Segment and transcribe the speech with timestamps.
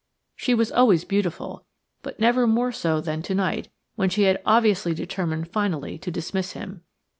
[0.35, 1.67] She was always beautiful,
[2.01, 6.53] but never more so than to night when she had obviously determined finally to dismiss
[6.53, 6.81] him.